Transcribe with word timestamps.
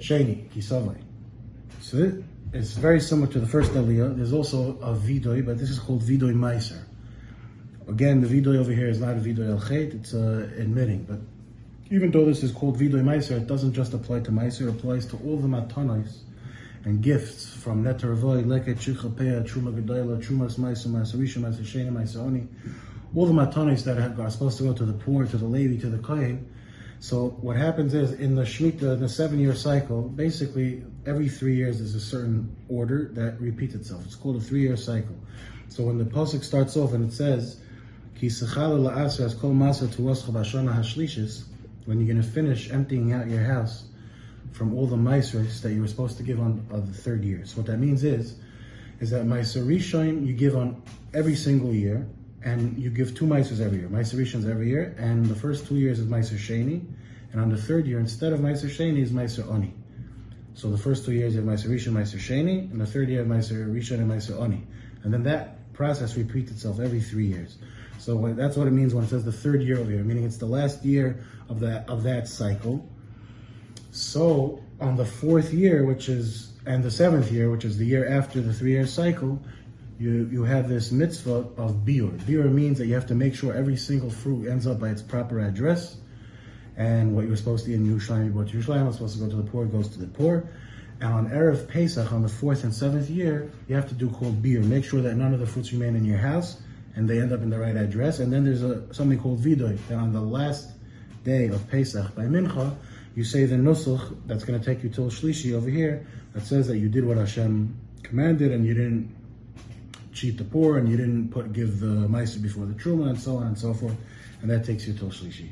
Sheni, 0.00 0.50
Ki 0.50 0.60
Savo. 0.60 0.96
So 1.80 2.22
it's 2.52 2.72
very 2.72 3.00
similar 3.00 3.30
to 3.32 3.40
the 3.40 3.46
first 3.46 3.72
Aliyah. 3.72 4.16
There's 4.16 4.32
also 4.32 4.78
a 4.80 4.94
Vidoy, 4.94 5.44
but 5.44 5.58
this 5.58 5.70
is 5.70 5.78
called 5.78 6.02
Vidoy 6.02 6.34
Meiser. 6.34 6.82
Again, 7.88 8.20
the 8.20 8.26
Vidoy 8.26 8.56
over 8.56 8.72
here 8.72 8.88
is 8.88 9.00
not 9.00 9.16
a 9.16 9.20
Vidoy 9.20 9.50
Al 9.50 9.60
Chet, 9.60 9.94
it's 9.94 10.14
uh, 10.14 10.50
admitting. 10.56 11.04
But 11.04 11.20
even 11.90 12.10
though 12.10 12.24
this 12.24 12.42
is 12.42 12.52
called 12.52 12.78
Vidoy 12.78 13.02
Meiser, 13.02 13.36
it 13.36 13.46
doesn't 13.46 13.72
just 13.72 13.94
apply 13.94 14.20
to 14.20 14.30
Meiser, 14.30 14.62
it 14.62 14.70
applies 14.70 15.06
to 15.06 15.16
all 15.24 15.36
the 15.36 15.48
Matanos 15.48 16.18
and 16.84 17.02
gifts 17.02 17.52
from 17.52 17.84
Netaravoy, 17.84 18.44
Leket, 18.44 18.76
Shikcha, 18.76 19.10
Peah, 19.12 19.46
Truma 19.46 19.72
Gedoyla, 19.72 20.22
Trumas 20.24 20.58
Meiser, 20.58 20.88
Meiser 20.88 21.16
Rishon, 21.16 21.42
Meiser 21.42 21.62
Sheni, 21.62 21.92
Meiser 21.92 22.18
Oni. 22.18 22.48
All 23.14 23.26
the 23.26 23.32
Matanos 23.32 23.84
that 23.84 24.18
are 24.18 24.30
supposed 24.30 24.58
to 24.58 24.64
go 24.64 24.72
to 24.72 24.84
the 24.84 24.92
poor, 24.92 25.26
to 25.26 25.36
the 25.36 25.44
Levi, 25.44 25.80
to 25.80 25.88
the 25.88 25.98
Kohen. 25.98 26.48
So 27.00 27.30
what 27.40 27.56
happens 27.56 27.94
is 27.94 28.12
in 28.12 28.34
the 28.34 28.42
Shemitah, 28.42 28.92
in 28.94 29.00
the 29.00 29.08
seven-year 29.08 29.54
cycle, 29.54 30.02
basically 30.02 30.84
every 31.06 31.30
three 31.30 31.56
years 31.56 31.78
there's 31.78 31.94
a 31.94 32.00
certain 32.00 32.54
order 32.68 33.10
that 33.14 33.40
repeats 33.40 33.74
itself. 33.74 34.04
It's 34.04 34.14
called 34.14 34.36
a 34.36 34.40
three-year 34.40 34.76
cycle. 34.76 35.16
So 35.68 35.84
when 35.84 35.96
the 35.96 36.04
pasuk 36.04 36.44
starts 36.44 36.76
off 36.76 36.92
and 36.92 37.08
it 37.08 37.14
says, 37.14 37.58
"Ki 38.16 38.28
kol 38.28 38.80
hashlishis," 40.68 41.44
when 41.86 41.98
you're 41.98 42.06
going 42.06 42.22
to 42.22 42.28
finish 42.28 42.70
emptying 42.70 43.14
out 43.14 43.28
your 43.28 43.44
house 43.44 43.84
from 44.52 44.74
all 44.74 44.86
the 44.86 44.96
maasers 44.96 45.62
that 45.62 45.72
you 45.72 45.80
were 45.80 45.88
supposed 45.88 46.18
to 46.18 46.22
give 46.22 46.38
on, 46.38 46.66
the 46.68 46.92
third 46.92 47.24
year. 47.24 47.46
So 47.46 47.56
what 47.58 47.66
that 47.66 47.78
means 47.78 48.04
is, 48.04 48.34
is 49.00 49.08
that 49.10 49.24
maaser 49.24 49.64
rishon 49.66 50.26
you 50.26 50.34
give 50.34 50.54
on 50.54 50.82
every 51.14 51.34
single 51.34 51.72
year, 51.72 52.06
and 52.42 52.78
you 52.78 52.90
give 52.90 53.14
two 53.14 53.26
maasers 53.26 53.60
every 53.60 53.78
year. 53.78 53.88
Maaser 53.88 54.18
rishons 54.18 54.48
every 54.48 54.68
year, 54.68 54.94
and 54.98 55.26
the 55.26 55.34
first 55.34 55.66
two 55.66 55.76
years 55.76 55.98
is 55.98 56.06
maaser 56.06 56.38
sheni, 56.38 56.84
and 57.32 57.40
on 57.40 57.50
the 57.50 57.56
third 57.56 57.86
year 57.86 57.98
instead 57.98 58.32
of 58.32 58.40
maaser 58.40 58.68
sheni 58.68 59.02
is 59.02 59.12
maaser 59.12 59.46
oni. 59.48 59.74
So 60.54 60.70
the 60.70 60.78
first 60.78 61.04
two 61.04 61.12
years 61.12 61.34
you 61.34 61.40
have 61.40 61.48
maaser 61.48 61.68
rishon, 61.68 61.92
maaser 61.92 62.18
sheni, 62.18 62.70
and 62.70 62.80
the 62.80 62.86
third 62.86 63.08
year 63.08 63.24
maaser 63.24 63.66
rishon 63.72 63.98
and 63.98 64.10
maaser 64.10 64.38
oni, 64.38 64.66
and 65.02 65.12
then 65.12 65.22
that 65.24 65.72
process 65.72 66.16
repeats 66.16 66.50
itself 66.50 66.80
every 66.80 67.00
three 67.00 67.26
years. 67.26 67.58
So 67.98 68.32
that's 68.32 68.56
what 68.56 68.66
it 68.66 68.72
means 68.72 68.94
when 68.94 69.04
it 69.04 69.10
says 69.10 69.24
the 69.24 69.32
third 69.32 69.62
year 69.62 69.78
over 69.78 69.90
here, 69.90 70.02
meaning 70.02 70.24
it's 70.24 70.38
the 70.38 70.46
last 70.46 70.84
year 70.84 71.22
of 71.48 71.60
that 71.60 71.88
of 71.88 72.02
that 72.04 72.28
cycle. 72.28 72.88
So 73.92 74.62
on 74.80 74.96
the 74.96 75.04
fourth 75.04 75.52
year, 75.52 75.84
which 75.84 76.08
is 76.08 76.52
and 76.66 76.82
the 76.84 76.90
seventh 76.90 77.30
year, 77.32 77.50
which 77.50 77.64
is 77.64 77.78
the 77.78 77.86
year 77.86 78.08
after 78.08 78.40
the 78.40 78.52
three-year 78.52 78.86
cycle, 78.86 79.42
you 80.00 80.28
you 80.32 80.44
have 80.44 80.68
this 80.68 80.90
mitzvah 80.90 81.46
of 81.58 81.84
biur. 81.84 82.18
Biur 82.20 82.50
means 82.50 82.78
that 82.78 82.86
you 82.86 82.94
have 82.94 83.06
to 83.08 83.14
make 83.14 83.34
sure 83.34 83.52
every 83.52 83.76
single 83.76 84.10
fruit 84.10 84.48
ends 84.48 84.66
up 84.66 84.80
by 84.80 84.88
its 84.88 85.02
proper 85.02 85.40
address, 85.40 85.98
and 86.76 87.14
what 87.14 87.26
you're 87.26 87.36
supposed 87.36 87.66
to 87.66 87.72
eat 87.72 87.74
in 87.74 87.86
Yerushalayim, 87.86 88.24
you 88.24 88.30
brought 88.30 88.48
to 88.48 88.56
Yerushalayim. 88.56 88.86
Was 88.86 88.96
supposed 88.96 89.18
to 89.18 89.24
go 89.24 89.30
to 89.30 89.36
the 89.36 89.50
poor, 89.50 89.66
goes 89.66 89.88
to 89.90 89.98
the 89.98 90.06
poor. 90.06 90.48
And 91.02 91.12
on 91.12 91.30
erev 91.30 91.68
Pesach, 91.68 92.12
on 92.12 92.22
the 92.22 92.28
fourth 92.28 92.64
and 92.64 92.74
seventh 92.74 93.08
year, 93.10 93.50
you 93.68 93.74
have 93.74 93.88
to 93.88 93.94
do 93.94 94.08
called 94.10 94.42
biur. 94.42 94.64
Make 94.64 94.84
sure 94.84 95.02
that 95.02 95.14
none 95.16 95.34
of 95.34 95.40
the 95.40 95.46
fruits 95.46 95.72
remain 95.72 95.96
in 95.96 96.04
your 96.04 96.18
house 96.18 96.60
and 96.96 97.08
they 97.08 97.20
end 97.20 97.32
up 97.32 97.42
in 97.42 97.50
the 97.50 97.58
right 97.58 97.76
address. 97.76 98.18
And 98.18 98.32
then 98.32 98.44
there's 98.44 98.62
a 98.62 98.92
something 98.92 99.18
called 99.18 99.40
vidoy. 99.40 99.78
That 99.88 99.96
on 99.96 100.12
the 100.12 100.20
last 100.20 100.70
day 101.24 101.48
of 101.48 101.68
Pesach 101.70 102.14
by 102.14 102.24
Mincha, 102.24 102.74
you 103.14 103.24
say 103.24 103.44
the 103.44 103.56
nusach 103.56 104.16
that's 104.26 104.44
going 104.44 104.58
to 104.58 104.64
take 104.64 104.82
you 104.82 104.88
till 104.88 105.10
Shlishi 105.10 105.54
over 105.54 105.68
here 105.68 106.06
that 106.32 106.46
says 106.46 106.66
that 106.68 106.78
you 106.78 106.88
did 106.88 107.04
what 107.04 107.16
Hashem 107.16 107.76
commanded 108.02 108.52
and 108.52 108.64
you 108.64 108.74
didn't 108.74 109.14
cheat 110.20 110.36
the 110.36 110.44
poor 110.44 110.76
and 110.76 110.86
you 110.86 110.98
didn't 110.98 111.30
put 111.30 111.50
give 111.54 111.80
the 111.80 112.06
maiser 112.08 112.42
before 112.42 112.66
the 112.66 112.74
truma 112.74 113.08
and 113.08 113.18
so 113.18 113.36
on 113.38 113.46
and 113.46 113.58
so 113.58 113.72
forth, 113.72 113.96
and 114.42 114.50
that 114.50 114.64
takes 114.66 114.86
you 114.86 114.92
to 114.92 115.04
Shlishi. 115.06 115.48